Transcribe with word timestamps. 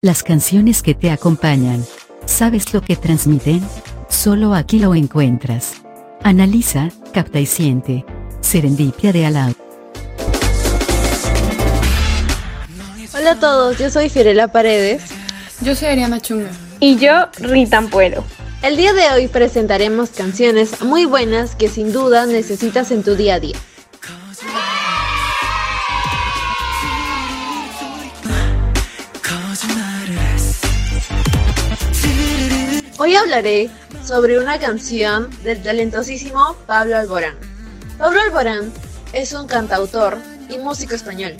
Las 0.00 0.22
canciones 0.22 0.82
que 0.82 0.94
te 0.94 1.10
acompañan, 1.10 1.84
¿sabes 2.24 2.72
lo 2.72 2.80
que 2.80 2.96
transmiten? 2.96 3.60
Solo 4.08 4.54
aquí 4.54 4.78
lo 4.78 4.94
encuentras. 4.94 5.74
Analiza, 6.22 6.88
capta 7.12 7.40
y 7.40 7.46
siente. 7.46 8.04
Serendipia 8.40 9.12
de 9.12 9.26
Alau. 9.26 9.52
Hola 13.14 13.32
a 13.32 13.40
todos, 13.40 13.76
yo 13.78 13.90
soy 13.90 14.08
Fiorella 14.08 14.48
Paredes. 14.48 15.02
Yo 15.60 15.74
soy 15.74 15.88
Ariana 15.88 16.20
Chunga. 16.20 16.50
Y 16.80 16.96
yo, 16.96 17.26
Rita 17.40 17.78
Ampuero. 17.78 18.24
El 18.62 18.76
día 18.76 18.92
de 18.92 19.08
hoy 19.10 19.28
presentaremos 19.28 20.10
canciones 20.10 20.80
muy 20.82 21.04
buenas 21.04 21.54
que 21.54 21.68
sin 21.68 21.92
duda 21.92 22.26
necesitas 22.26 22.92
en 22.92 23.02
tu 23.02 23.16
día 23.16 23.34
a 23.34 23.40
día. 23.40 23.56
Hoy 33.08 33.16
hablaré 33.16 33.70
sobre 34.04 34.38
una 34.38 34.58
canción 34.58 35.30
del 35.42 35.62
talentosísimo 35.62 36.54
Pablo 36.66 36.94
Alborán. 36.94 37.38
Pablo 37.96 38.20
Alborán 38.20 38.70
es 39.14 39.32
un 39.32 39.46
cantautor 39.46 40.18
y 40.50 40.58
músico 40.58 40.94
español. 40.94 41.34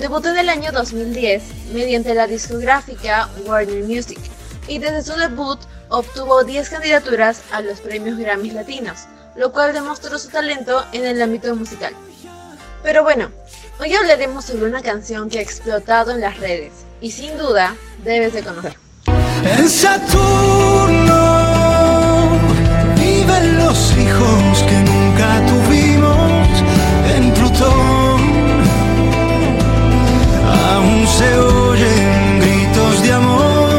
Debutó 0.00 0.30
en 0.30 0.38
el 0.38 0.48
año 0.48 0.72
2010 0.72 1.70
mediante 1.72 2.14
la 2.14 2.26
discográfica 2.26 3.28
Warner 3.46 3.84
Music 3.84 4.18
y 4.66 4.80
desde 4.80 5.04
su 5.04 5.16
debut 5.16 5.60
obtuvo 5.88 6.42
10 6.42 6.68
candidaturas 6.68 7.42
a 7.52 7.60
los 7.60 7.80
premios 7.80 8.18
Grammy 8.18 8.50
Latinos, 8.50 9.02
lo 9.36 9.52
cual 9.52 9.72
demostró 9.72 10.18
su 10.18 10.30
talento 10.30 10.84
en 10.90 11.06
el 11.06 11.22
ámbito 11.22 11.54
musical. 11.54 11.94
Pero 12.82 13.04
bueno, 13.04 13.30
hoy 13.78 13.94
hablaremos 13.94 14.46
sobre 14.46 14.66
una 14.66 14.82
canción 14.82 15.30
que 15.30 15.38
ha 15.38 15.42
explotado 15.42 16.10
en 16.10 16.20
las 16.20 16.40
redes 16.40 16.72
y 17.00 17.12
sin 17.12 17.38
duda 17.38 17.76
debes 18.02 18.32
de 18.32 18.42
conocer. 18.42 18.74
Los 23.42 23.96
hijos 23.96 24.62
que 24.68 24.78
nunca 24.80 25.44
tuvimos. 25.46 26.48
En 27.14 27.32
Plutón 27.34 28.20
aún 30.46 31.06
se 31.06 31.38
oyen 31.38 32.40
gritos 32.40 33.02
de 33.02 33.12
amor. 33.12 33.74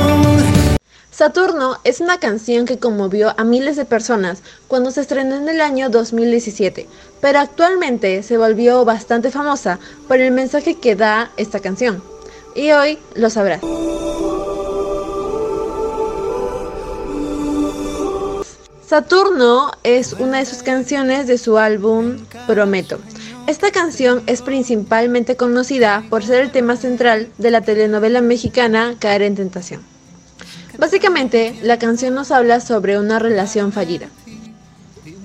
Saturno 1.12 1.78
es 1.86 2.02
una 2.02 2.20
canción 2.20 2.66
que 2.66 2.78
conmovió 2.78 3.34
a 3.38 3.46
miles 3.46 3.78
de 3.78 3.86
personas 3.86 4.44
cuando 4.68 4.92
se 4.92 5.02
estrenó 5.02 5.36
en 5.36 5.48
el 5.48 5.62
año 5.62 5.90
2017, 5.90 6.88
pero 7.22 7.40
actualmente 7.40 8.22
se 8.22 8.38
volvió 8.38 8.84
bastante 8.84 9.32
famosa 9.32 9.80
por 10.08 10.20
el 10.20 10.32
mensaje 10.32 10.76
que 10.76 10.96
da 10.96 11.32
esta 11.38 11.62
canción. 11.62 12.04
Y 12.54 12.72
hoy 12.72 13.00
lo 13.16 13.30
sabrás. 13.30 13.62
Saturno 18.88 19.72
es 19.84 20.14
una 20.14 20.38
de 20.38 20.46
sus 20.46 20.62
canciones 20.62 21.26
de 21.26 21.40
su 21.40 21.58
álbum 21.58 22.18
Prometo. 22.46 23.00
Esta 23.48 23.72
canción 23.72 24.22
es 24.28 24.44
principalmente 24.44 25.36
conocida 25.36 26.04
por 26.12 26.24
ser 26.24 26.42
el 26.42 26.52
tema 26.52 26.78
central 26.78 27.30
de 27.40 27.50
la 27.50 27.62
telenovela 27.62 28.22
mexicana 28.22 28.96
Caer 29.00 29.24
en 29.24 29.36
Tentación. 29.36 29.82
Básicamente, 30.78 31.56
la 31.64 31.80
canción 31.80 32.14
nos 32.14 32.30
habla 32.30 32.60
sobre 32.60 33.00
una 33.00 33.18
relación 33.18 33.72
fallida. 33.72 34.08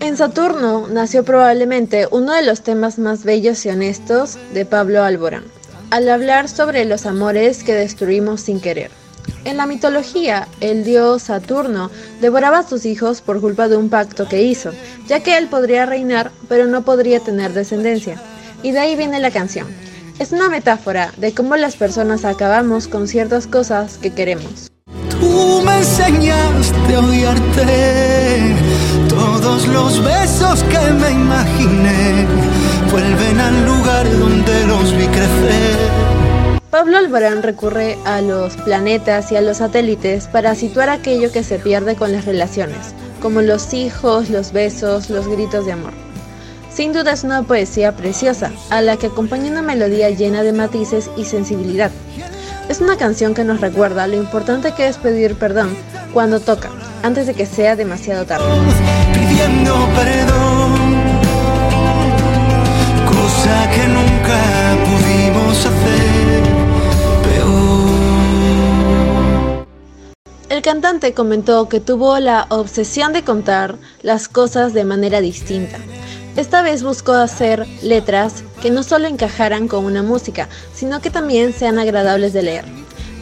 En 0.00 0.16
Saturno 0.16 0.88
nació 0.88 1.22
probablemente 1.25 2.08
uno 2.11 2.33
de 2.33 2.42
los 2.42 2.62
temas 2.62 2.98
más 2.98 3.25
bellos 3.25 3.66
y 3.66 3.69
honestos 3.69 4.38
de 4.55 4.64
Pablo 4.64 5.03
Alborán, 5.03 5.44
al 5.91 6.08
hablar 6.08 6.48
sobre 6.48 6.86
los 6.86 7.05
amores 7.05 7.62
que 7.62 7.75
destruimos 7.75 8.41
sin 8.41 8.58
querer. 8.58 8.91
En 9.45 9.56
la 9.56 9.67
mitología, 9.67 10.48
el 10.61 10.84
dios 10.84 11.23
Saturno 11.23 11.91
devoraba 12.21 12.59
a 12.59 12.69
sus 12.69 12.84
hijos 12.84 13.21
por 13.21 13.41
culpa 13.41 13.69
de 13.69 13.77
un 13.77 13.88
pacto 13.88 14.28
que 14.28 14.43
hizo, 14.43 14.71
ya 15.06 15.21
que 15.21 15.38
él 15.38 15.49
podría 15.49 15.87
reinar 15.87 16.31
pero 16.49 16.66
no 16.66 16.82
podría 16.82 17.21
tener 17.21 17.53
descendencia. 17.53 18.21
Y 18.62 18.72
de 18.72 18.81
ahí 18.81 18.97
viene 18.97 19.21
la 19.21 19.31
canción. 19.31 19.66
Es 20.19 20.32
una 20.32 20.50
metáfora 20.50 21.12
de 21.16 21.32
cómo 21.32 21.56
las 21.56 21.77
personas 21.77 22.25
acabamos 22.27 22.88
con 22.88 23.09
ciertas 23.09 23.47
cosas 23.47 23.97
que 23.97 24.12
queremos. 24.12 24.71
Tú 25.09 25.62
me 25.65 25.78
enseñaste 25.78 26.94
a 26.94 27.00
odiarte. 27.00 28.55
Todos 29.09 29.66
los 29.69 30.05
besos 30.05 30.62
que 30.65 30.78
me 30.93 31.10
imaginé 31.10 32.26
Pablo 36.81 36.97
Alborán 36.97 37.43
recurre 37.43 37.99
a 38.07 38.23
los 38.23 38.57
planetas 38.57 39.31
y 39.33 39.37
a 39.37 39.43
los 39.43 39.59
satélites 39.59 40.29
para 40.29 40.55
situar 40.55 40.89
aquello 40.89 41.31
que 41.31 41.43
se 41.43 41.59
pierde 41.59 41.95
con 41.95 42.11
las 42.11 42.25
relaciones, 42.25 42.95
como 43.21 43.43
los 43.43 43.75
hijos, 43.75 44.31
los 44.31 44.53
besos, 44.53 45.11
los 45.11 45.29
gritos 45.29 45.67
de 45.67 45.73
amor. 45.73 45.93
Sin 46.73 46.95
duda 46.95 47.13
es 47.13 47.23
una 47.23 47.43
poesía 47.43 47.95
preciosa, 47.95 48.51
a 48.71 48.81
la 48.81 48.97
que 48.97 49.09
acompaña 49.09 49.51
una 49.51 49.61
melodía 49.61 50.09
llena 50.09 50.43
de 50.43 50.55
matices 50.55 51.11
y 51.19 51.27
sensibilidad. 51.27 51.91
Es 52.71 52.81
una 52.81 52.97
canción 52.97 53.35
que 53.35 53.45
nos 53.45 53.61
recuerda 53.61 54.07
lo 54.07 54.17
importante 54.17 54.73
que 54.73 54.89
es 54.89 54.97
pedir 54.97 55.35
perdón 55.35 55.77
cuando 56.15 56.41
toca, 56.41 56.71
antes 57.03 57.27
de 57.27 57.35
que 57.35 57.45
sea 57.45 57.77
demasiado 57.77 58.25
tarde. 58.25 58.47
El 70.60 70.65
cantante 70.65 71.15
comentó 71.15 71.71
que 71.71 71.81
tuvo 71.81 72.19
la 72.19 72.44
obsesión 72.50 73.15
de 73.15 73.25
contar 73.25 73.76
las 74.03 74.28
cosas 74.28 74.75
de 74.75 74.84
manera 74.84 75.22
distinta. 75.22 75.78
Esta 76.37 76.60
vez 76.60 76.82
buscó 76.82 77.15
hacer 77.15 77.66
letras 77.82 78.44
que 78.60 78.70
no 78.70 78.82
solo 78.82 79.06
encajaran 79.06 79.69
con 79.69 79.87
una 79.87 80.03
música, 80.03 80.50
sino 80.75 81.00
que 81.00 81.09
también 81.09 81.54
sean 81.54 81.78
agradables 81.78 82.34
de 82.34 82.43
leer. 82.43 82.66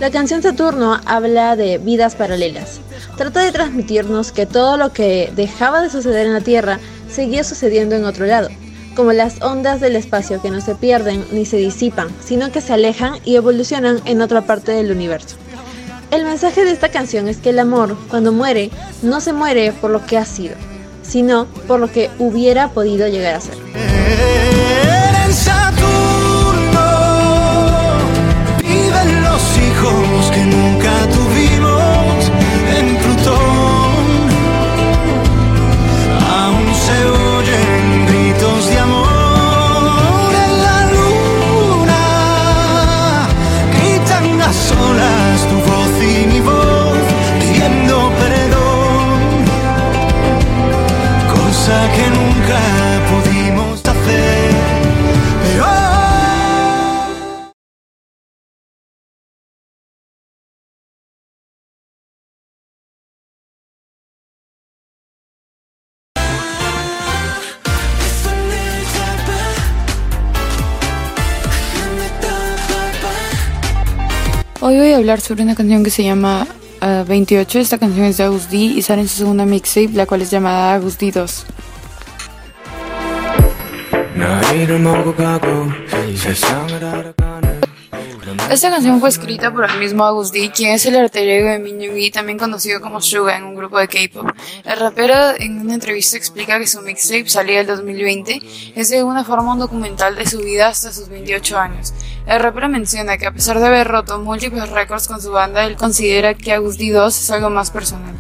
La 0.01 0.11
canción 0.11 0.43
Saturno 0.43 0.99
habla 1.07 1.55
de 1.55 1.79
vidas 1.79 2.17
paralelas. 2.17 2.81
Trata 3.17 3.45
de 3.45 3.53
transmitirnos 3.53 4.33
que 4.33 4.45
todo 4.45 4.77
lo 4.77 4.93
que 4.93 5.33
dejaba 5.37 5.81
de 5.81 5.91
suceder 5.91 6.27
en 6.27 6.33
la 6.33 6.41
Tierra 6.41 6.81
seguía 7.09 7.45
sucediendo 7.45 7.95
en 7.95 8.05
otro 8.05 8.27
lado, 8.27 8.49
como 8.97 9.13
las 9.13 9.41
ondas 9.43 9.81
del 9.81 9.95
espacio 9.95 10.43
que 10.43 10.51
no 10.51 10.61
se 10.61 10.75
pierden 10.75 11.25
ni 11.31 11.47
se 11.47 11.59
disipan, 11.59 12.09
sino 12.19 12.51
que 12.51 12.61
se 12.61 12.73
alejan 12.73 13.21
y 13.25 13.37
evolucionan 13.37 14.01
en 14.07 14.23
otra 14.23 14.45
parte 14.45 14.73
del 14.73 14.91
universo. 14.91 15.37
El 16.11 16.25
mensaje 16.25 16.65
de 16.65 16.71
esta 16.71 16.89
canción 16.89 17.29
es 17.29 17.37
que 17.37 17.51
el 17.51 17.59
amor, 17.59 17.95
cuando 18.09 18.33
muere, 18.33 18.71
no 19.03 19.21
se 19.21 19.35
muere 19.35 19.73
por 19.73 19.91
lo 19.91 20.07
que 20.07 20.17
ha 20.17 20.25
sido, 20.25 20.57
sino 21.03 21.47
por 21.67 21.81
lo 21.81 21.93
que 21.93 22.11
hubiera 22.19 22.69
podido 22.69 23.07
llegar 23.09 23.35
a 23.35 23.41
ser. 23.41 23.59
Hoy 74.69 74.77
voy 74.77 74.93
a 74.93 74.99
hablar 74.99 75.23
sobre 75.23 75.45
una 75.45 75.55
canción 75.55 75.83
que 75.83 75.89
se 75.89 76.05
llama 76.05 76.47
ah, 76.83 77.03
28. 77.09 77.59
Esta 77.59 77.79
canción 77.79 78.05
es 78.05 78.19
de 78.19 78.25
Agus 78.25 78.51
D 78.51 78.59
y 78.59 78.83
sale 78.83 79.01
en 79.01 79.09
su 79.09 79.17
segunda 79.17 79.47
mixtape, 79.47 79.95
la 79.95 80.05
cual 80.05 80.21
es 80.21 80.31
llamada 80.31 80.75
Agus 80.75 80.99
D 80.99 81.11
2. 81.11 81.47
Esta 88.51 88.71
canción 88.71 88.99
fue 88.99 89.11
escrita 89.11 89.53
por 89.53 89.71
el 89.71 89.79
mismo 89.79 90.07
Agus 90.07 90.33
D, 90.33 90.51
quien 90.51 90.73
es 90.73 90.87
el 90.87 90.97
alter 90.97 91.29
ego 91.29 91.51
de 91.51 91.59
Minyogi, 91.59 92.11
también 92.11 92.39
conocido 92.39 92.81
como 92.81 93.03
Suga 93.03 93.37
en 93.37 93.45
un 93.45 93.55
grupo 93.55 93.79
de 93.79 93.89
K-pop. 93.89 94.27
El 94.65 94.79
rapero 94.79 95.15
en 95.39 95.61
una 95.61 95.75
entrevista 95.75 96.17
explica 96.17 96.59
que 96.59 96.67
su 96.67 96.81
mixtape 96.81 97.29
salía 97.29 97.61
el 97.61 97.67
2020 97.67 98.41
es 98.75 98.89
de 98.89 99.03
una 99.03 99.23
forma 99.23 99.53
un 99.53 99.59
documental 99.59 100.17
de 100.17 100.27
su 100.27 100.39
vida 100.39 100.69
hasta 100.69 100.95
sus 100.95 101.11
28 101.11 101.59
años. 101.59 101.93
El 102.27 102.41
rapero 102.41 102.71
menciona 102.71 103.19
que 103.19 103.27
a 103.27 103.33
pesar 103.33 103.61
de 103.61 103.67
haber 103.67 103.87
roto 103.87 104.19
múltiples 104.19 104.71
récords 104.71 105.09
con 105.09 105.21
su 105.21 105.31
banda, 105.31 105.67
él 105.67 105.77
considera 105.77 106.33
que 106.33 106.53
Agus 106.53 106.79
D 106.79 106.91
2 106.91 107.21
es 107.21 107.31
algo 107.31 107.51
más 107.51 107.71
personal. 107.71 108.15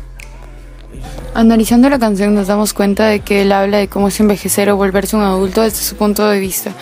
Analizando 1.34 1.88
la 1.88 1.98
canción 1.98 2.34
nos 2.34 2.48
damos 2.48 2.72
cuenta 2.72 3.06
de 3.06 3.20
que 3.20 3.42
él 3.42 3.52
habla 3.52 3.78
de 3.78 3.88
cómo 3.88 4.08
es 4.08 4.19
envejecer 4.19 4.70
o 4.70 4.76
volverse 4.76 5.16
un 5.16 5.22
adulto 5.22 5.62
desde 5.62 5.78
su 5.78 5.94
punto 5.94 6.26
de 6.28 6.40
vista. 6.40 6.72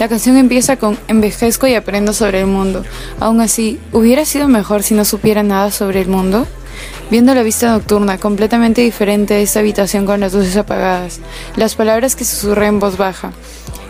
La 0.00 0.08
canción 0.08 0.36
empieza 0.36 0.76
con 0.76 0.98
envejezco 1.08 1.66
y 1.66 1.74
aprendo 1.74 2.12
sobre 2.12 2.40
el 2.40 2.46
mundo. 2.46 2.84
Aún 3.20 3.40
así, 3.40 3.78
¿hubiera 3.92 4.24
sido 4.24 4.48
mejor 4.48 4.82
si 4.82 4.94
no 4.94 5.04
supiera 5.04 5.42
nada 5.42 5.70
sobre 5.70 6.00
el 6.02 6.08
mundo? 6.08 6.46
Viendo 7.10 7.34
la 7.34 7.42
vista 7.42 7.70
nocturna, 7.70 8.18
completamente 8.18 8.80
diferente 8.82 9.34
de 9.34 9.42
esta 9.42 9.60
habitación 9.60 10.06
con 10.06 10.20
las 10.20 10.32
luces 10.34 10.56
apagadas, 10.56 11.20
las 11.56 11.74
palabras 11.74 12.16
que 12.16 12.24
susurré 12.24 12.66
en 12.66 12.80
voz 12.80 12.96
baja. 12.96 13.32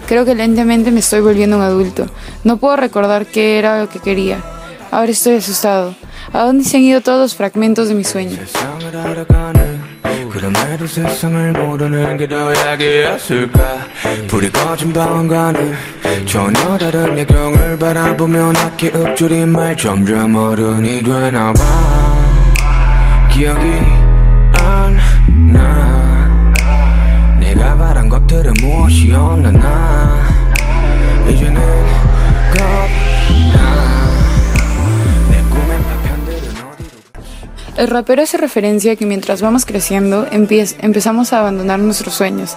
Creo 0.07 0.25
que 0.25 0.35
lentamente 0.35 0.91
me 0.91 1.01
estoy 1.01 1.21
volviendo 1.21 1.57
un 1.57 1.63
adulto. 1.63 2.07
No 2.45 2.59
puedo 2.59 2.77
recordar 2.77 3.27
qué 3.27 3.59
era 3.59 3.81
lo 3.81 3.89
que 3.89 4.01
quería. 4.01 4.43
Ahora 4.91 5.11
estoy 5.11 5.37
asustado. 5.37 5.95
¿A 6.33 6.43
dónde 6.43 6.65
se 6.65 6.77
han 6.77 6.83
ido 6.83 7.01
todos 7.01 7.21
los 7.21 7.35
fragmentos 7.35 7.89
de 7.89 7.95
mis 7.95 8.09
sueños? 8.09 8.51
그럼에도 10.33 10.87
세상을 10.87 11.53
모르는 11.53 12.17
게 12.17 12.27
더 12.27 12.55
약이었을까? 12.55 13.61
불이 14.29 14.51
꺼진 14.51 14.91
방안가는 14.93 15.75
전혀 16.27 16.79
다른 16.79 17.19
야경을 17.19 17.79
바라보며 17.79 18.53
낮게 18.53 18.93
읊조린 18.95 19.51
말 19.51 19.77
점점 19.77 20.35
어른이 20.35 21.03
되나봐. 21.03 21.61
기억이 23.31 23.67
안 24.55 24.99
나. 25.53 26.57
내가 27.39 27.77
바란 27.77 28.09
것들은 28.09 28.55
무엇이었나? 28.63 30.23
이제는 31.29 31.61
겁나 32.55 33.62
El 37.83 37.89
rapero 37.89 38.23
hace 38.23 38.37
referencia 38.37 38.93
a 38.93 38.97
que 38.97 39.07
mientras 39.07 39.43
vamos 39.43 39.67
creciendo 39.67 40.29
empezamos 40.31 41.33
a 41.33 41.41
abandonar 41.41 41.81
nuestros 41.81 42.15
sueños. 42.15 42.57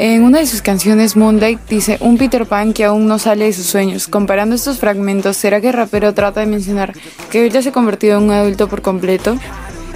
En 0.00 0.24
una 0.24 0.40
de 0.40 0.46
sus 0.46 0.62
canciones, 0.62 1.14
Moonlight, 1.14 1.60
dice 1.68 1.96
un 2.00 2.18
Peter 2.18 2.44
Pan 2.44 2.72
que 2.72 2.84
aún 2.84 3.06
no 3.06 3.20
sale 3.20 3.44
de 3.44 3.52
sus 3.52 3.66
sueños. 3.66 4.08
Comparando 4.08 4.56
estos 4.56 4.80
fragmentos, 4.80 5.36
¿será 5.36 5.60
que 5.60 5.68
el 5.68 5.74
rapero 5.74 6.12
trata 6.12 6.40
de 6.40 6.46
mencionar 6.46 6.92
que 7.30 7.46
él 7.46 7.52
ya 7.52 7.62
se 7.62 7.68
ha 7.68 7.72
convertido 7.72 8.18
en 8.18 8.24
un 8.24 8.32
adulto 8.32 8.66
por 8.66 8.82
completo? 8.82 9.38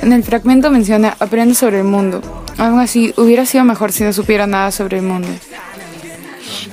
En 0.00 0.12
el 0.12 0.22
fragmento 0.22 0.70
menciona 0.70 1.16
aprende 1.18 1.56
sobre 1.56 1.78
el 1.78 1.84
mundo. 1.84 2.22
Aún 2.56 2.78
así, 2.78 3.12
hubiera 3.16 3.44
sido 3.46 3.64
mejor 3.64 3.90
si 3.90 4.04
no 4.04 4.12
supiera 4.12 4.46
nada 4.46 4.70
sobre 4.70 4.98
el 4.98 5.02
mundo. 5.02 5.26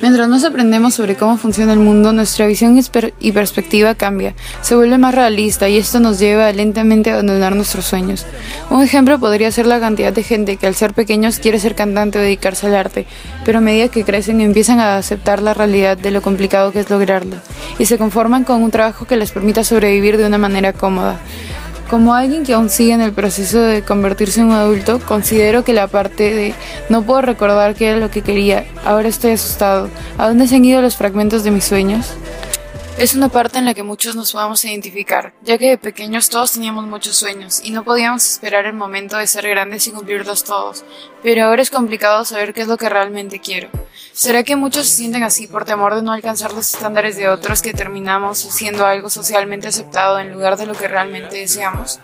Mientras 0.01 0.27
más 0.29 0.43
aprendemos 0.43 0.93
sobre 0.93 1.15
cómo 1.15 1.37
funciona 1.37 1.73
el 1.73 1.79
mundo, 1.79 2.13
nuestra 2.13 2.47
visión 2.47 2.79
y 3.19 3.31
perspectiva 3.31 3.95
cambia, 3.95 4.33
se 4.61 4.75
vuelve 4.75 4.97
más 4.97 5.13
realista 5.13 5.67
y 5.67 5.77
esto 5.77 5.99
nos 5.99 6.19
lleva 6.19 6.51
lentamente 6.53 7.09
a 7.09 7.13
abandonar 7.13 7.55
nuestros 7.55 7.85
sueños. 7.85 8.25
Un 8.69 8.81
ejemplo 8.81 9.19
podría 9.19 9.51
ser 9.51 9.65
la 9.65 9.79
cantidad 9.79 10.13
de 10.13 10.23
gente 10.23 10.57
que 10.57 10.67
al 10.67 10.75
ser 10.75 10.93
pequeños 10.93 11.39
quiere 11.39 11.59
ser 11.59 11.75
cantante 11.75 12.19
o 12.19 12.21
dedicarse 12.21 12.67
al 12.67 12.75
arte, 12.75 13.05
pero 13.45 13.57
a 13.57 13.61
medida 13.61 13.89
que 13.89 14.03
crecen 14.03 14.41
empiezan 14.41 14.79
a 14.79 14.97
aceptar 14.97 15.41
la 15.41 15.53
realidad 15.53 15.97
de 15.97 16.11
lo 16.11 16.21
complicado 16.21 16.71
que 16.71 16.79
es 16.79 16.89
lograrlo 16.89 17.37
y 17.77 17.85
se 17.85 17.97
conforman 17.97 18.43
con 18.43 18.61
un 18.61 18.71
trabajo 18.71 19.05
que 19.05 19.17
les 19.17 19.31
permita 19.31 19.63
sobrevivir 19.63 20.17
de 20.17 20.27
una 20.27 20.37
manera 20.37 20.73
cómoda. 20.73 21.19
Como 21.89 22.13
alguien 22.13 22.43
que 22.43 22.53
aún 22.53 22.69
sigue 22.69 22.93
en 22.93 23.01
el 23.01 23.13
proceso 23.13 23.59
de 23.59 23.81
convertirse 23.81 24.41
en 24.41 24.47
un 24.47 24.53
adulto, 24.53 24.99
considero 24.99 25.63
que 25.63 25.73
la 25.73 25.87
parte 25.87 26.35
de 26.35 26.53
no 26.87 27.01
puedo 27.01 27.21
recordar 27.21 27.73
qué 27.73 27.87
era 27.87 27.97
lo 27.97 28.11
que 28.11 28.21
quería, 28.21 28.65
ahora 28.85 29.07
estoy 29.07 29.31
asustado, 29.31 29.89
¿a 30.19 30.27
dónde 30.27 30.47
se 30.47 30.55
han 30.55 30.65
ido 30.65 30.83
los 30.83 30.95
fragmentos 30.95 31.43
de 31.43 31.49
mis 31.49 31.63
sueños? 31.63 32.13
Es 32.99 33.15
una 33.15 33.29
parte 33.29 33.57
en 33.57 33.63
la 33.63 33.73
que 33.73 33.81
muchos 33.81 34.17
nos 34.17 34.33
podamos 34.33 34.65
identificar, 34.65 35.31
ya 35.41 35.57
que 35.57 35.69
de 35.69 35.77
pequeños 35.77 36.27
todos 36.27 36.51
teníamos 36.51 36.85
muchos 36.85 37.15
sueños 37.15 37.61
y 37.63 37.71
no 37.71 37.85
podíamos 37.85 38.29
esperar 38.29 38.65
el 38.65 38.73
momento 38.73 39.15
de 39.15 39.25
ser 39.25 39.47
grandes 39.47 39.87
y 39.87 39.91
cumplirlos 39.91 40.43
todos, 40.43 40.83
pero 41.23 41.45
ahora 41.45 41.61
es 41.61 41.69
complicado 41.69 42.25
saber 42.25 42.53
qué 42.53 42.59
es 42.59 42.67
lo 42.67 42.75
que 42.75 42.89
realmente 42.89 43.39
quiero. 43.39 43.69
¿Será 44.11 44.43
que 44.43 44.57
muchos 44.57 44.85
se 44.85 44.97
sienten 44.97 45.23
así 45.23 45.47
por 45.47 45.63
temor 45.63 45.95
de 45.95 46.01
no 46.01 46.11
alcanzar 46.11 46.51
los 46.51 46.73
estándares 46.73 47.15
de 47.15 47.29
otros 47.29 47.61
que 47.61 47.71
terminamos 47.71 48.45
haciendo 48.45 48.85
algo 48.85 49.09
socialmente 49.09 49.69
aceptado 49.69 50.19
en 50.19 50.33
lugar 50.33 50.57
de 50.57 50.65
lo 50.65 50.73
que 50.73 50.89
realmente 50.89 51.37
deseamos? 51.37 52.01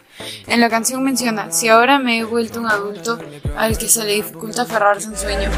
En 0.48 0.62
la 0.62 0.70
canción 0.70 1.04
menciona, 1.04 1.52
si 1.52 1.68
ahora 1.68 2.00
me 2.00 2.20
he 2.20 2.24
vuelto 2.24 2.62
un 2.62 2.68
adulto 2.68 3.20
al 3.58 3.78
que 3.78 3.90
se 3.90 4.06
le 4.06 4.14
dificulta 4.14 4.62
aferrarse 4.62 5.08
a 5.08 5.10
un 5.10 5.18
sueño. 5.18 5.52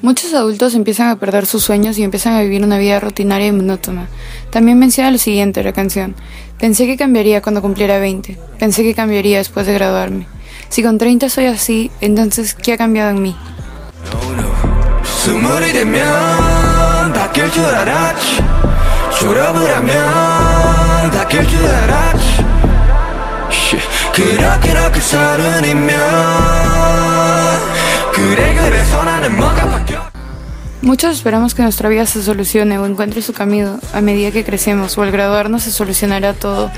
Muchos 0.00 0.32
adultos 0.32 0.74
empiezan 0.74 1.08
a 1.08 1.16
perder 1.16 1.44
sus 1.44 1.62
sueños 1.62 1.98
y 1.98 2.02
empiezan 2.02 2.34
a 2.34 2.40
vivir 2.40 2.64
una 2.64 2.78
vida 2.78 3.00
rutinaria 3.00 3.48
y 3.48 3.52
monótona. 3.52 4.08
También 4.50 4.78
menciona 4.78 5.10
lo 5.10 5.18
siguiente 5.18 5.62
la 5.62 5.72
canción. 5.72 6.14
Pensé 6.58 6.86
que 6.86 6.96
cambiaría 6.96 7.42
cuando 7.42 7.60
cumpliera 7.60 7.98
20. 7.98 8.38
Pensé 8.58 8.82
que 8.82 8.94
cambiaría 8.94 9.38
después 9.38 9.66
de 9.66 9.74
graduarme. 9.74 10.26
Si 10.68 10.82
con 10.82 10.96
30 10.96 11.28
soy 11.28 11.46
así, 11.46 11.90
entonces 12.00 12.54
¿qué 12.54 12.74
ha 12.74 12.78
cambiado 12.78 13.10
en 13.10 13.22
mí? 13.22 13.36
Muchos 30.82 31.16
esperamos 31.16 31.54
que 31.54 31.62
nuestra 31.62 31.88
vida 31.88 32.06
se 32.06 32.22
solucione 32.22 32.78
o 32.78 32.86
encuentre 32.86 33.22
su 33.22 33.32
camino 33.32 33.78
a 33.92 34.00
medida 34.00 34.30
que 34.30 34.44
crecemos 34.44 34.96
o 34.96 35.02
al 35.02 35.10
graduarnos 35.10 35.62
se 35.62 35.70
solucionará 35.70 36.32
todo. 36.32 36.70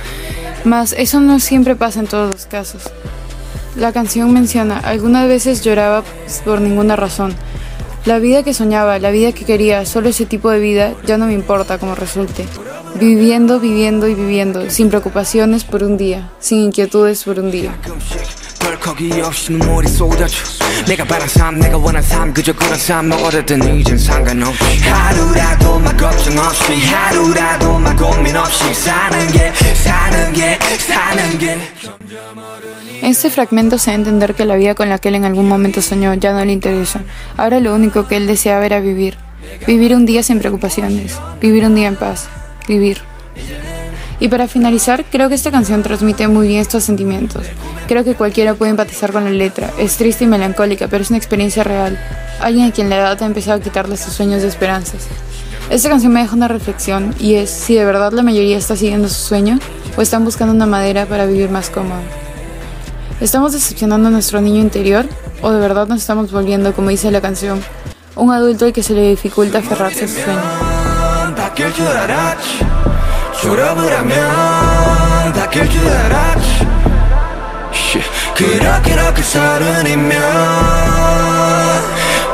Mas 0.65 0.93
eso 0.93 1.21
no 1.21 1.41
siempre 1.41 1.77
pasa 1.77 2.01
en 2.01 2.07
todos 2.07 2.33
los 2.33 2.47
casos. 2.47 2.83
La 3.77 3.93
canción 3.93 4.33
menciona, 4.33 4.79
algunas 4.79 5.29
veces 5.29 5.63
lloraba 5.63 6.03
por 6.45 6.61
ninguna 6.61 6.97
razón. 6.97 7.35
La 8.05 8.19
vida 8.19 8.43
que 8.43 8.55
soñaba, 8.55 8.99
la 8.99 9.11
vida 9.11 9.33
que 9.33 9.45
quería, 9.45 9.87
solo 9.87 10.09
ese 10.09 10.27
tipo 10.27 10.51
de 10.51 10.59
vida, 10.59 10.93
ya 11.07 11.17
no 11.17 11.27
me 11.27 11.33
importa 11.33 11.79
cómo 11.79 11.95
resulte. 11.95 12.45
Viviendo, 12.99 13.61
viviendo 13.61 14.09
y 14.09 14.15
viviendo, 14.15 14.69
sin 14.69 14.89
preocupaciones 14.89 15.65
por 15.65 15.85
un 15.85 15.97
día, 15.97 16.29
sin 16.41 16.59
inquietudes 16.59 17.23
por 17.25 17.39
un 17.39 17.51
día. 17.51 17.75
Este 33.03 33.31
fragmento 33.31 33.79
se 33.79 33.91
da 33.91 33.93
a 33.93 33.99
entender 33.99 34.35
que 34.35 34.45
la 34.45 34.57
vida 34.57 34.75
con 34.75 34.89
la 34.89 34.99
que 34.99 35.11
él 35.11 35.15
en 35.15 35.25
algún 35.27 35.49
momento 35.49 35.81
soñó 35.81 36.13
ya 36.15 36.33
no 36.33 36.45
le 36.45 36.53
interesa. 36.53 37.03
Ahora 37.37 37.61
lo 37.61 37.75
único 37.75 38.09
que 38.09 38.17
él 38.17 38.27
deseaba 38.27 38.67
era 38.67 38.81
vivir. 38.81 39.17
Vivir 39.67 39.95
un 39.95 40.07
día 40.07 40.25
sin 40.25 40.41
preocupaciones. 40.41 41.19
Vivir 41.41 41.65
un 41.67 41.77
día 41.77 41.87
en 41.87 41.97
paz. 41.97 42.29
Vivir. 42.67 42.99
Y 44.23 44.29
para 44.29 44.47
finalizar, 44.47 45.05
creo 45.11 45.29
que 45.29 45.35
esta 45.35 45.51
canción 45.51 45.83
transmite 45.83 46.29
muy 46.29 46.47
bien 46.47 46.61
estos 46.61 46.85
sentimientos. 46.85 47.45
Creo 47.89 48.05
que 48.05 48.15
cualquiera 48.15 48.55
puede 48.55 48.71
empatizar 48.71 49.11
con 49.11 49.25
la 49.25 49.31
letra. 49.31 49.73
Es 49.79 49.97
triste 49.97 50.23
y 50.23 50.27
melancólica, 50.29 50.87
pero 50.87 51.03
es 51.03 51.11
una 51.11 51.17
experiencia 51.17 51.65
real. 51.65 51.99
Alguien 52.41 52.69
a 52.69 52.73
quien 52.73 52.89
la 52.89 52.99
edad 52.99 53.21
ha 53.21 53.27
empezado 53.27 53.59
a 53.59 53.61
quitarle 53.61 53.97
sus 53.97 54.13
sueños 54.13 54.45
y 54.45 54.47
esperanzas. 54.47 55.09
Esta 55.71 55.89
canción 55.89 56.13
me 56.13 56.23
deja 56.23 56.37
una 56.37 56.47
reflexión 56.47 57.13
y 57.19 57.35
es 57.35 57.51
si 57.51 57.75
de 57.75 57.85
verdad 57.85 58.13
la 58.13 58.23
mayoría 58.23 58.57
está 58.57 58.77
siguiendo 58.77 59.09
su 59.09 59.27
sueño 59.27 59.59
o 59.97 60.03
están 60.03 60.25
buscando 60.25 60.55
una 60.55 60.67
madera 60.67 61.05
para 61.07 61.27
vivir 61.27 61.51
más 61.51 61.69
cómodo. 61.69 62.03
¿Estamos 63.21 63.51
decepcionando 63.53 64.07
a 64.07 64.13
nuestro 64.13 64.41
niño 64.41 64.61
interior 64.61 65.05
o 65.41 65.51
de 65.51 65.59
verdad 65.59 65.89
nos 65.89 66.01
estamos 66.01 66.31
volviendo, 66.31 66.73
como 66.75 66.91
dice 66.91 67.11
la 67.11 67.21
canción, 67.21 67.61
un 68.15 68.31
adulto 68.31 68.67
al 68.67 68.73
que 68.73 68.85
se 68.85 68.95
le 68.95 69.11
dificulta 69.11 69.59
aferrarse 69.59 70.05
a 70.05 70.09
su 70.09 70.15
sueño? 70.15 70.41
졸업을 73.43 73.99
하면 73.99 75.33
바뀔 75.33 75.69
줄 75.69 75.85
알았지 75.85 76.69
그렇게 78.37 78.95
그렇게 78.95 79.23
서른이면. 79.23 80.23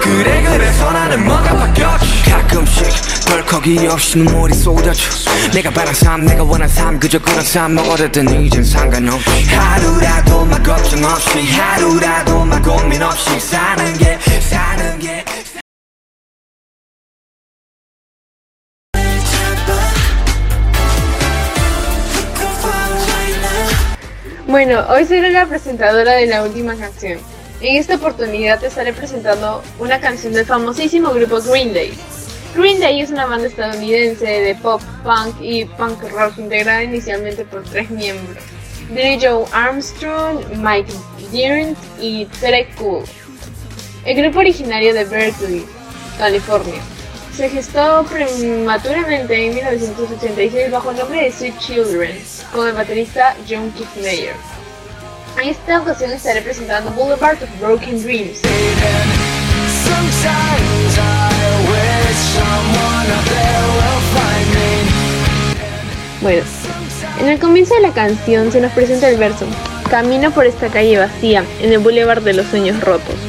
그래 0.03 0.43
그래서 0.47 0.93
나는 0.93 1.25
뭐가 1.25 1.57
바뀌었지 1.57 2.31
가끔씩 2.31 2.87
별 3.27 3.45
거기 3.47 3.87
없이 3.87 4.19
눈물이 4.19 4.53
쏟아져. 4.53 5.03
내가 5.55 5.71
바란 5.71 5.95
삶 5.95 6.27
내가 6.27 6.45
원한 6.45 6.69
삶 6.69 7.01
그저 7.01 7.19
그런 7.19 7.43
삶 7.43 7.75
먹어댔더니 7.75 8.47
이젠 8.47 8.63
상관없이 8.63 9.45
하루라도 9.55 10.45
막 10.45 10.63
걱정 10.63 11.05
없이 11.05 11.51
하루라도 11.53 12.45
막 12.45 12.63
고민 12.63 13.03
없이 13.03 13.41
사는 13.41 13.97
게 13.97 14.19
사는 14.41 14.99
게 14.99 15.25
Bueno, 24.49 24.83
hoy 24.89 25.05
seré 25.05 25.31
la 25.31 25.45
presentadora 25.45 26.15
de 26.15 26.25
la 26.25 26.43
última 26.43 26.75
canción. 26.75 27.19
En 27.61 27.77
esta 27.77 27.97
oportunidad 27.97 28.59
te 28.59 28.69
estaré 28.69 28.95
presentando 28.95 29.63
una 29.79 30.01
canción 30.01 30.33
del 30.33 30.47
famosísimo 30.47 31.11
grupo 31.11 31.39
Green 31.43 31.75
Day. 31.75 31.93
Green 32.57 32.81
Day 32.81 33.03
es 33.03 33.11
una 33.11 33.27
banda 33.27 33.47
estadounidense 33.47 34.25
de 34.25 34.55
pop, 34.55 34.81
punk 35.05 35.37
y 35.43 35.67
punk 35.67 36.03
rock 36.13 36.39
integrada 36.39 36.83
inicialmente 36.83 37.45
por 37.45 37.63
tres 37.63 37.91
miembros. 37.91 38.43
Billy 38.89 39.19
Joe 39.21 39.45
Armstrong, 39.53 40.43
Mike 40.57 40.95
Dirnt 41.31 41.77
y 42.01 42.27
Derek 42.41 42.75
Cool. 42.77 43.05
El 44.07 44.17
grupo 44.17 44.39
originario 44.39 44.95
de 44.95 45.05
Berkeley, 45.05 45.67
California. 46.17 46.81
Se 47.39 47.49
gestó 47.49 48.05
prematuramente 48.11 49.47
en 49.47 49.55
1986 49.55 50.73
bajo 50.73 50.91
el 50.91 50.97
nombre 50.97 51.23
de 51.23 51.31
Sweet 51.31 51.57
Children, 51.61 52.19
con 52.53 52.67
el 52.67 52.75
baterista 52.75 53.37
John 53.49 53.71
Keith 53.77 53.95
Mayer. 54.03 54.35
En 55.41 55.49
esta 55.49 55.81
ocasión 55.81 56.11
estaré 56.11 56.43
presentando 56.43 56.91
Boulevard 56.91 57.41
of 57.41 57.49
Broken 57.61 58.03
Dreams. 58.03 58.41
Bueno, 66.21 66.43
en 67.21 67.29
el 67.29 67.39
comienzo 67.39 67.75
de 67.77 67.81
la 67.83 67.93
canción 67.93 68.51
se 68.51 68.61
nos 68.61 68.73
presenta 68.73 69.09
el 69.09 69.17
verso 69.17 69.47
Camino 69.89 70.33
por 70.33 70.45
esta 70.45 70.71
calle 70.71 70.99
vacía, 70.99 71.45
en 71.61 71.73
el 71.73 71.79
Boulevard 71.79 72.23
de 72.23 72.33
los 72.33 72.47
Sueños 72.47 72.81
Rotos. 72.81 73.28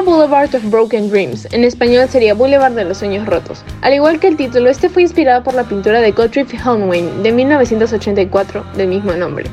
Boulevard 0.00 0.54
of 0.54 0.64
Broken 0.70 1.10
Dreams, 1.10 1.46
en 1.52 1.64
español 1.64 2.08
sería 2.08 2.34
Boulevard 2.34 2.72
de 2.72 2.84
los 2.84 2.98
Sueños 2.98 3.26
Rotos. 3.26 3.62
Al 3.82 3.94
igual 3.94 4.20
que 4.20 4.28
el 4.28 4.36
título, 4.36 4.68
este 4.68 4.88
fue 4.88 5.02
inspirado 5.02 5.42
por 5.42 5.54
la 5.54 5.64
pintura 5.64 6.00
de 6.00 6.12
Gottfried 6.12 6.48
Helnwein 6.48 7.22
de 7.22 7.32
1984 7.32 8.64
del 8.76 8.88
mismo 8.88 9.12
nombre. 9.12 9.46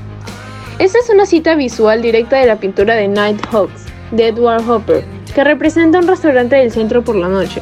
Esta 0.79 0.99
es 0.99 1.09
una 1.09 1.25
cita 1.25 1.55
visual 1.55 2.01
directa 2.01 2.37
de 2.37 2.47
la 2.47 2.57
pintura 2.57 2.95
de 2.95 3.07
Nighthawks 3.07 3.85
de 4.11 4.27
Edward 4.27 4.69
Hopper, 4.69 5.03
que 5.33 5.43
representa 5.43 5.99
un 5.99 6.07
restaurante 6.07 6.55
del 6.55 6.71
centro 6.71 7.03
por 7.03 7.15
la 7.15 7.29
noche. 7.29 7.61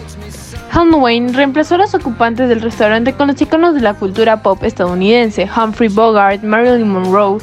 Helnwein 0.73 1.33
reemplazó 1.33 1.75
a 1.75 1.79
los 1.79 1.93
ocupantes 1.93 2.47
del 2.47 2.61
restaurante 2.61 3.13
con 3.13 3.27
los 3.27 3.41
iconos 3.41 3.75
de 3.75 3.81
la 3.81 3.93
cultura 3.93 4.41
pop 4.41 4.63
estadounidense, 4.63 5.49
Humphrey 5.55 5.89
Bogart, 5.89 6.43
Marilyn 6.43 6.87
Monroe, 6.87 7.39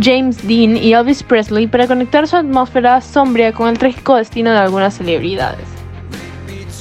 James 0.00 0.46
Dean 0.46 0.76
y 0.76 0.92
Elvis 0.92 1.22
Presley 1.22 1.66
para 1.66 1.86
conectar 1.86 2.26
su 2.28 2.36
atmósfera 2.36 3.00
sombría 3.00 3.52
con 3.52 3.68
el 3.68 3.78
trágico 3.78 4.16
destino 4.16 4.50
de 4.50 4.58
algunas 4.58 4.94
celebridades. 4.94 5.66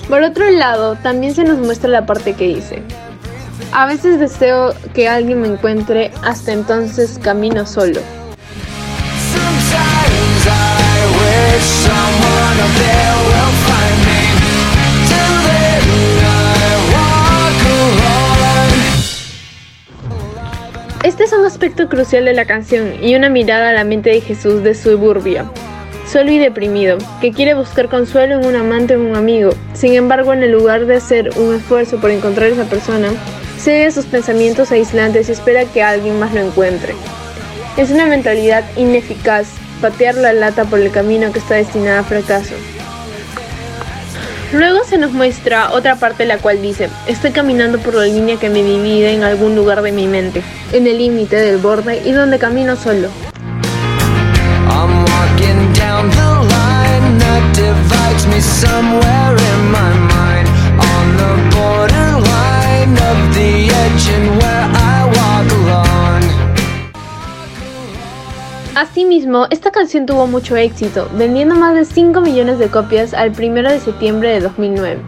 Por 0.09 0.23
otro 0.23 0.49
lado, 0.51 0.95
también 0.95 1.33
se 1.33 1.43
nos 1.43 1.57
muestra 1.59 1.89
la 1.89 2.05
parte 2.05 2.33
que 2.33 2.47
dice, 2.47 2.83
a 3.71 3.85
veces 3.85 4.19
deseo 4.19 4.73
que 4.93 5.07
alguien 5.07 5.41
me 5.41 5.47
encuentre, 5.47 6.11
hasta 6.23 6.51
entonces 6.51 7.17
camino 7.21 7.65
solo. 7.65 8.01
Este 21.03 21.23
es 21.23 21.33
un 21.33 21.43
aspecto 21.43 21.89
crucial 21.89 22.25
de 22.25 22.33
la 22.33 22.45
canción 22.45 23.03
y 23.03 23.15
una 23.15 23.27
mirada 23.27 23.69
a 23.69 23.73
la 23.73 23.83
mente 23.83 24.11
de 24.11 24.21
Jesús 24.21 24.61
de 24.61 24.75
suburbia, 24.75 25.49
solo 26.07 26.29
y 26.29 26.37
deprimido, 26.37 26.99
que 27.19 27.31
quiere 27.31 27.55
buscar 27.55 27.89
consuelo 27.89 28.39
en 28.39 28.45
un 28.45 28.55
amante 28.55 28.95
o 28.95 29.01
un 29.01 29.15
amigo. 29.15 29.49
Sin 29.73 29.95
embargo, 29.95 30.31
en 30.31 30.43
el 30.43 30.51
lugar 30.51 30.85
de 30.85 30.97
hacer 30.97 31.31
un 31.37 31.55
esfuerzo 31.55 31.99
por 31.99 32.11
encontrar 32.11 32.51
a 32.51 32.53
esa 32.53 32.65
persona, 32.65 33.09
cede 33.57 33.89
sus 33.89 34.05
pensamientos 34.05 34.71
aislantes 34.71 35.27
y 35.27 35.31
espera 35.31 35.65
que 35.65 35.81
alguien 35.81 36.19
más 36.19 36.35
lo 36.35 36.41
encuentre. 36.41 36.93
Es 37.77 37.89
una 37.89 38.05
mentalidad 38.05 38.63
ineficaz, 38.77 39.47
patear 39.81 40.13
la 40.13 40.33
lata 40.33 40.65
por 40.65 40.79
el 40.79 40.91
camino 40.91 41.31
que 41.31 41.39
está 41.39 41.55
destinado 41.55 42.01
a 42.01 42.03
fracaso. 42.03 42.53
Luego 44.53 44.83
se 44.83 44.97
nos 44.97 45.11
muestra 45.13 45.71
otra 45.71 45.95
parte 45.95 46.25
la 46.25 46.37
cual 46.37 46.61
dice, 46.61 46.89
estoy 47.07 47.31
caminando 47.31 47.79
por 47.79 47.95
la 47.95 48.03
línea 48.03 48.37
que 48.37 48.49
me 48.49 48.61
divide 48.61 49.13
en 49.13 49.23
algún 49.23 49.55
lugar 49.55 49.81
de 49.81 49.93
mi 49.93 50.07
mente, 50.07 50.43
en 50.73 50.87
el 50.87 50.97
límite 50.97 51.37
del 51.37 51.57
borde 51.57 52.01
y 52.03 52.11
donde 52.11 52.37
camino 52.37 52.75
solo. 52.75 53.07
Asimismo, 68.73 69.47
esta 69.49 69.69
canción 69.69 70.05
tuvo 70.05 70.27
mucho 70.27 70.55
éxito, 70.55 71.09
vendiendo 71.15 71.55
más 71.55 71.75
de 71.75 71.83
5 71.83 72.21
millones 72.21 72.57
de 72.57 72.69
copias 72.69 73.13
al 73.13 73.31
1 73.31 73.69
de 73.69 73.81
septiembre 73.81 74.29
de 74.29 74.39
2009. 74.39 75.01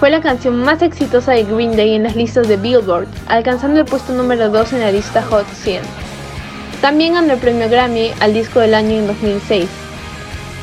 Fue 0.00 0.10
la 0.10 0.20
canción 0.20 0.60
más 0.64 0.82
exitosa 0.82 1.30
de 1.30 1.44
Green 1.44 1.76
Day 1.76 1.94
en 1.94 2.02
las 2.02 2.16
listas 2.16 2.48
de 2.48 2.56
Billboard, 2.56 3.06
alcanzando 3.28 3.78
el 3.78 3.86
puesto 3.86 4.12
número 4.12 4.48
2 4.48 4.72
en 4.72 4.80
la 4.80 4.90
lista 4.90 5.22
Hot 5.22 5.46
100. 5.46 5.82
También 6.80 7.14
ganó 7.14 7.34
el 7.34 7.38
premio 7.38 7.68
Grammy 7.68 8.10
al 8.18 8.34
disco 8.34 8.58
del 8.58 8.74
año 8.74 8.96
en 8.96 9.06
2006. 9.06 9.68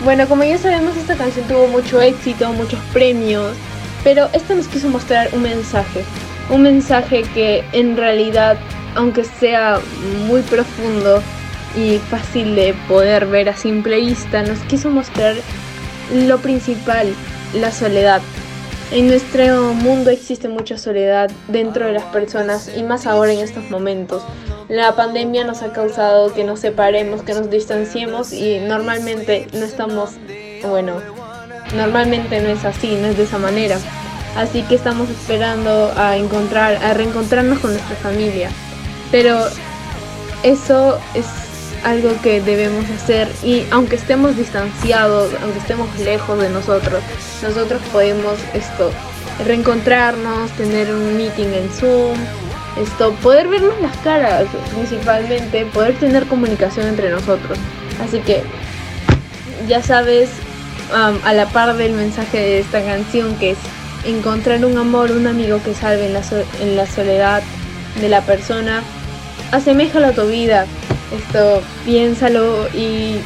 Bueno, 0.03 0.27
como 0.27 0.43
ya 0.43 0.58
sabemos, 0.58 0.98
esta 0.98 1.15
canción 1.15 1.48
tuvo 1.48 1.67
mucho 1.67 2.01
éxito, 2.01 2.51
muchos 2.51 2.81
premios, 2.91 3.53
pero 4.03 4.27
esto 4.34 4.55
nos 4.55 4.67
quiso 4.67 4.89
mostrar 4.89 5.29
un 5.31 5.43
mensaje. 5.43 6.03
Un 6.50 6.63
mensaje 6.63 7.24
que 7.34 7.63
en 7.72 7.96
realidad, 7.96 8.58
aunque 8.96 9.24
sea 9.24 9.79
muy 10.27 10.41
profundo, 10.41 11.24
y 11.75 11.98
fácil 11.98 12.56
de 12.56 12.74
poder 12.88 13.25
ver 13.25 13.50
a 13.50 13.56
simple 13.56 13.98
vista, 13.98 14.44
nos 14.44 14.60
quiso 14.60 14.90
mostrar 14.90 15.36
lo 16.13 16.38
principal, 16.40 17.13
la 17.54 17.72
soledad. 17.72 18.22
En 18.92 19.08
nuestro 19.08 19.74
mundo 19.74 20.10
existe 20.10 20.50
mucha 20.50 20.78
soledad 20.78 21.32
dentro 21.48 21.86
de 21.86 21.94
las 21.94 22.04
personas 22.04 22.70
y 22.75 22.84
más 22.84 23.08
ahora 23.08 23.32
en 23.32 23.40
estos 23.40 23.70
momentos. 23.70 24.22
La 24.68 24.96
pandemia 24.96 25.46
nos 25.46 25.62
ha 25.62 25.72
causado 25.72 26.34
que 26.34 26.44
nos 26.44 26.60
separemos, 26.60 27.22
que 27.22 27.34
nos 27.34 27.50
distanciemos 27.50 28.34
y 28.34 28.60
normalmente 28.60 29.48
no 29.54 29.63
estamos, 29.63 30.12
bueno, 30.68 30.96
normalmente 31.75 32.42
no 32.42 32.50
es 32.50 32.66
así, 32.66 32.98
no 33.01 33.08
es 33.08 33.18
de 33.18 33.24
esa 33.24 33.38
manera. 33.38 33.78
Así 34.36 34.62
que 34.63 34.75
estamos 34.75 35.10
esperando 35.10 35.92
a 35.96 36.18
encontrar, 36.18 36.75
a 36.84 36.94
reencontrarnos 36.94 37.60
con 37.60 37.72
nuestra 37.72 37.96
familia. 37.98 38.50
Pero 39.12 39.46
eso 40.44 40.98
es 41.13 41.25
algo 41.84 42.10
que 42.22 42.42
debemos 42.42 42.86
hacer 42.90 43.28
y 43.44 43.64
aunque 43.72 43.96
estemos 43.96 44.38
distanciados, 44.38 45.32
aunque 45.42 45.60
estemos 45.60 45.88
lejos 46.00 46.40
de 46.40 46.50
nosotros, 46.50 47.02
nosotros 47.42 47.82
podemos 47.92 48.38
esto 48.54 48.92
reencontrarnos, 49.46 50.52
tener 50.52 50.94
un 50.94 51.18
meeting 51.18 51.48
en 51.48 51.70
Zoom, 51.72 52.18
esto 52.82 53.14
poder 53.16 53.48
vernos 53.48 53.74
las 53.82 53.96
caras 53.98 54.46
principalmente, 54.74 55.66
poder 55.66 55.96
tener 55.96 56.26
comunicación 56.28 56.88
entre 56.88 57.10
nosotros. 57.10 57.58
Así 58.04 58.20
que 58.20 58.44
ya 59.68 59.82
sabes 59.82 60.30
a 60.94 61.34
la 61.34 61.46
par 61.48 61.76
del 61.78 61.94
mensaje 61.94 62.38
de 62.38 62.60
esta 62.60 62.84
canción 62.84 63.36
que 63.38 63.52
es 63.52 63.58
encontrar 64.06 64.66
un 64.66 64.78
amor, 64.78 65.12
un 65.12 65.28
amigo 65.28 65.62
que 65.64 65.74
salve 65.74 66.08
en 66.08 66.14
la, 66.14 66.22
en 66.60 66.76
la 66.76 66.86
soledad 66.86 67.44
de 68.00 68.10
la 68.10 68.22
persona, 68.22 68.82
aseméjalo 69.52 70.08
a 70.08 70.12
tu 70.12 70.28
vida, 70.28 70.66
esto 71.12 71.62
piénsalo 71.86 72.68
y 72.74 73.20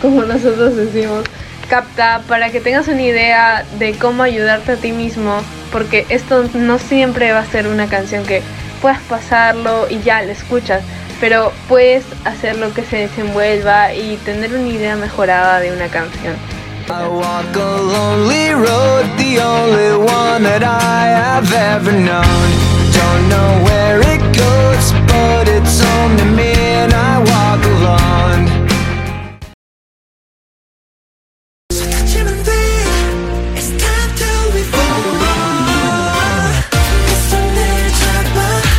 como 0.00 0.22
nosotros 0.22 0.76
decimos, 0.76 1.24
capta 1.68 2.22
para 2.28 2.50
que 2.50 2.60
tengas 2.60 2.88
una 2.88 3.02
idea 3.02 3.64
de 3.78 3.94
cómo 3.94 4.22
ayudarte 4.22 4.72
a 4.72 4.76
ti 4.76 4.92
mismo, 4.92 5.40
porque 5.70 6.06
esto 6.08 6.44
no 6.54 6.78
siempre 6.78 7.32
va 7.32 7.40
a 7.40 7.46
ser 7.46 7.66
una 7.66 7.86
canción 7.86 8.24
que 8.24 8.42
puedas 8.80 9.00
pasarlo 9.08 9.88
y 9.88 10.00
ya 10.00 10.22
la 10.22 10.32
escuchas, 10.32 10.82
pero 11.20 11.52
puedes 11.68 12.04
hacer 12.24 12.56
lo 12.56 12.74
que 12.74 12.84
se 12.84 12.96
desenvuelva 12.96 13.94
y 13.94 14.16
tener 14.24 14.52
una 14.54 14.68
idea 14.68 14.96
mejorada 14.96 15.60
de 15.60 15.72
una 15.72 15.86
canción. 15.86 16.34
I 16.88 17.08
walk 17.08 17.56
a 17.56 17.80
lonely 17.80 18.52
road, 18.52 19.06
the 19.16 19.40
only 19.40 19.94
one 19.96 20.42
that 20.42 20.64
I 20.64 21.06
have 21.06 21.50
ever 21.52 21.92
known. 21.92 22.72
Don't 22.92 23.28
know 23.28 23.64
where 23.64 24.00
it 24.00 24.20
goats, 24.36 24.92
but 25.12 25.46
it's 25.48 25.78
only 25.96 26.24
me 26.36 26.52
and 26.82 26.92
I 26.92 27.12
walk 27.30 27.62
alone. 27.74 28.44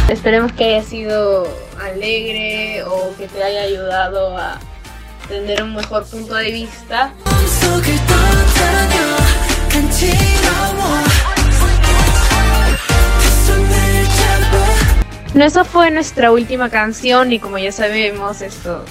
Esperemos 0.09 0.51
que 0.53 0.63
haya 0.65 0.83
sido 0.83 1.47
alegre 1.81 2.83
o 2.83 3.13
que 3.17 3.27
te 3.27 3.43
haya 3.43 3.63
ayudado 3.63 4.37
a 4.37 4.59
tener 5.27 5.61
un 5.63 5.75
mejor 5.75 6.05
punto 6.05 6.35
de 6.35 6.51
vista. 6.51 7.13
Bueno, 15.33 15.47
esa 15.47 15.63
fue 15.63 15.89
nuestra 15.89 16.31
última 16.31 16.69
canción 16.69 17.33
y 17.33 17.39
como 17.39 17.57
ya 17.57 17.71
sabemos, 17.71 18.43
esto 18.43 18.85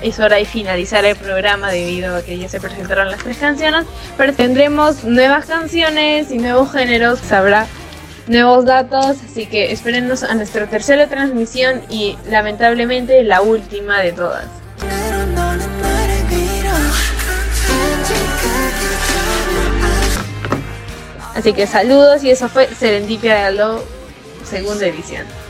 es 0.00 0.20
hora 0.20 0.36
de 0.36 0.44
finalizar 0.44 1.04
el 1.04 1.16
programa 1.16 1.72
debido 1.72 2.14
a 2.14 2.22
que 2.22 2.38
ya 2.38 2.48
se 2.48 2.60
presentaron 2.60 3.10
las 3.10 3.18
tres 3.18 3.38
canciones, 3.38 3.84
pero 4.16 4.32
tendremos 4.32 5.02
nuevas 5.02 5.46
canciones 5.46 6.30
y 6.30 6.38
nuevos 6.38 6.70
géneros, 6.70 7.18
sabrá 7.18 7.66
nuevos 8.28 8.64
datos, 8.64 9.16
así 9.28 9.46
que 9.46 9.72
espérenos 9.72 10.22
a 10.22 10.36
nuestra 10.36 10.68
tercera 10.68 11.08
transmisión 11.08 11.82
y 11.90 12.16
lamentablemente 12.30 13.24
la 13.24 13.42
última 13.42 13.98
de 14.02 14.12
todas. 14.12 14.46
Así 21.34 21.52
que 21.52 21.66
saludos 21.66 22.22
y 22.22 22.30
eso 22.30 22.48
fue 22.48 22.68
Serendipia 22.68 23.34
de 23.34 23.40
Aló, 23.40 23.84
segunda 24.44 24.86
edición. 24.86 25.41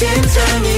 Same 0.00 0.22
time 0.22 0.69